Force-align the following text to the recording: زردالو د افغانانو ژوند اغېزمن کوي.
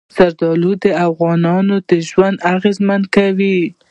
زردالو 0.15 0.71
د 0.83 0.85
افغانانو 1.07 1.75
ژوند 2.09 2.37
اغېزمن 2.55 3.01
کوي. 3.15 3.59